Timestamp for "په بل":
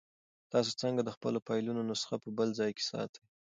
2.23-2.49